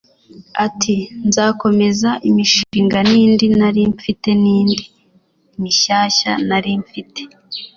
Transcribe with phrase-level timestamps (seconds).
[0.65, 0.95] ati
[1.27, 4.77] "Nzakomeza imishinga n’indi nari mfite n’indi
[5.61, 7.21] mishyashya nari mfite